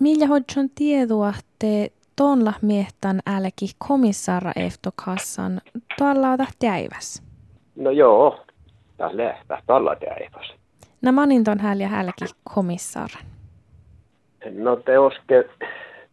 [0.00, 5.60] Millä hodjon tiedua te tonla miehtan älki komissaara eftokassan
[5.98, 7.22] tuolla tähtäiväs?
[7.76, 8.44] No joo,
[8.96, 9.62] taas lähtää
[10.00, 10.54] täiväs.
[11.02, 12.24] No manin ton häl ja hälki
[12.54, 13.24] komissaaran.
[14.50, 15.44] No te oske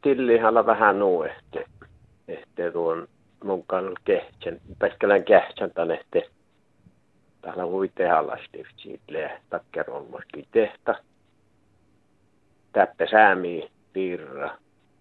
[0.02, 1.60] tillihalla vähän nuu, että,
[2.28, 3.08] että tuon
[3.44, 6.30] mun kannalta kehtsän, päskälän kehtsän tänne, että
[7.42, 9.02] täällä voi tehdä lastiftsiit
[9.50, 10.96] takkerolmaskin tehtä.
[12.74, 14.58] Täppä säämi, piirra,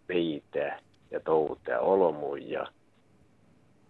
[0.09, 0.79] viitä
[1.11, 2.67] ja touta ja olomu ja,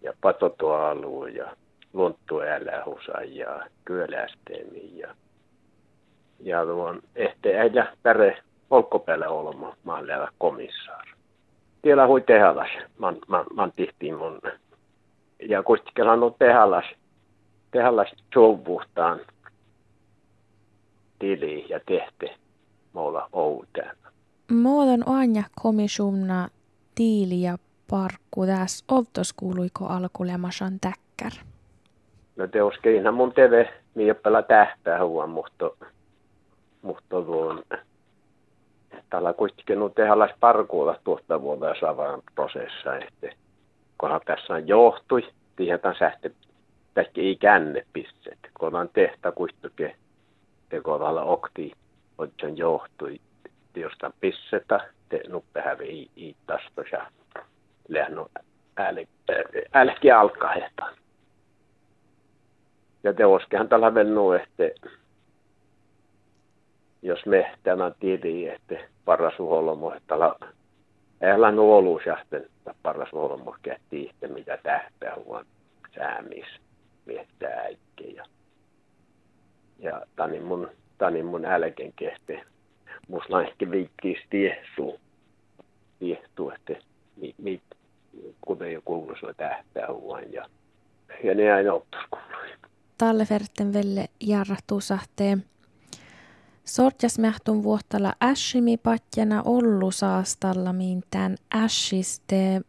[0.01, 1.55] ja patotoalu ja
[1.93, 3.65] luonttuelähusa ja
[6.39, 8.37] ja, tuon ehte äijä päre
[8.69, 11.11] olkkopäällä olema maalle komissaari.
[11.81, 14.41] Tiellä hui tehalas, man, man, man tihtiin mun.
[15.49, 16.85] Ja kustikella on tehalas,
[17.71, 19.19] tehalas souvuhtaan
[21.19, 22.35] tili ja tehte
[22.93, 24.06] mulla outeen.
[24.51, 26.47] Muodon anja komissumna
[26.95, 27.57] tiili ja
[27.89, 28.45] parkku.
[28.45, 31.31] Tässä ovtos kuuluiko alkulemasan täkkär?
[32.35, 35.71] No te oskeinhan mun teve, miippela tähtää huon, mutta,
[36.81, 37.63] mutta tuon
[39.09, 43.29] tällä kuitenkin nu tehdä parkuulla tuosta vuotta saavaan prosessa, että
[43.97, 45.21] kunhan tässä on johtui,
[45.55, 45.95] tiedetään
[46.93, 49.95] tästä ei känne pisset, kun on tehtä kuitenkin,
[50.69, 51.71] te kohdalla okti,
[52.17, 53.19] on johtui,
[53.79, 57.11] jostain pissetä, te nuppe hävi i tasto ja
[57.87, 58.27] lähno
[59.73, 60.95] älki alkaa hehtaan.
[63.03, 64.63] Ja te oskehan tällä vennu, että
[67.01, 70.15] jos me tämän tiedin, että paras uholmo, että
[71.21, 75.45] älä nuolu sähten, että paras uholmo kähti että mitä tähtää huon
[75.95, 76.45] säämis,
[77.05, 78.15] miettää äikki.
[78.15, 78.25] Ja,
[79.79, 82.39] ja tani mun, tani mun älken kehti.
[83.07, 84.99] Musta ehkä viikkiis tiehtuu,
[85.99, 86.73] tiehtuu, että
[87.15, 87.61] mi, mi,
[88.41, 90.49] kuten jo kuuluisa tähtää huon ja,
[91.23, 92.47] ja ne aina ottaa kuului.
[92.97, 95.43] Talle Verten velle jarrahtuu sahteen
[96.67, 102.61] Sortjasmähtun vuottala äshimi patjana ollu saastalla mintään äshiste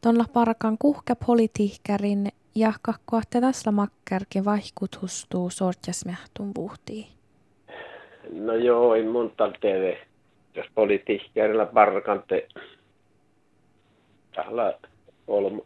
[0.00, 7.06] tonla parakan kuhkä politiikkärin ja kakkoatte tasla makkerkin vaihkutustuu sortjasmähtun vuhtiin.
[8.30, 9.96] No joo, ei mun TV,
[10.54, 12.48] jos politiikkerilla parkante
[14.34, 14.78] tällä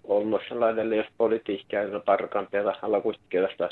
[0.05, 3.69] olmossa laidelle, jos politiikkerilla parkante tällä kuitenkin tästä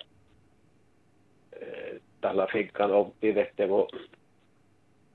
[2.20, 3.88] tällä fikkan oppi vehtevo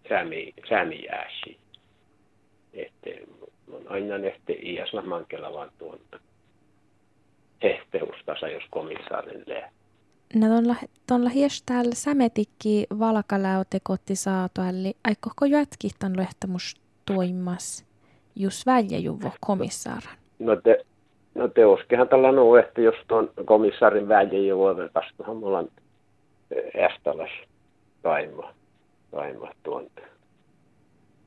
[0.10, 1.58] säämi, säämiääsi.
[2.74, 3.10] Että
[3.72, 6.00] on aina nehte iäsla mankella vaan tuon
[7.64, 9.72] hehteustasa, jos komissaarin lää.
[10.36, 10.76] No tuolla,
[11.08, 17.86] tuolla hiestäällä sämetikki valkaläote kotti saatu, eli aikoko jätkihtan lehtämus toimas
[18.36, 20.18] just väljäjuvo komissaaran?
[20.40, 20.86] No te,
[21.36, 25.70] no te oskehan tällä nuu, että jos tuon komissaarin väljäjuvo, vastahan mulla on
[26.86, 27.32] Ästalas
[28.02, 28.54] Taima,
[29.12, 29.88] Taima tuon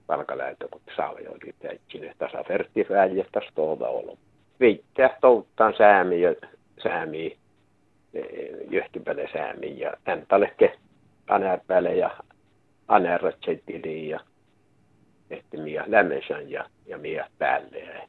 [0.06, 4.18] palkaläytö, kun saljo oli täytkin, tasafertti väljestä stolta ollut.
[4.60, 6.34] Viittää touttaan säämi ja
[8.16, 10.72] säämi, e, jöhkipäle säämi ja äntalekke
[11.28, 12.10] anärpäle ja
[12.88, 14.20] anärratsetili ja
[15.30, 18.08] että mie lämmensän ja, ja mie päälle.